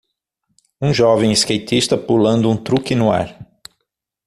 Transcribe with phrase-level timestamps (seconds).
[0.81, 3.37] um jovem skatista pulando um truque no ar.